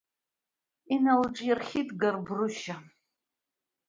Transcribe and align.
Иналҿаирхьит 0.93 1.89
Габрушьа. 1.99 2.75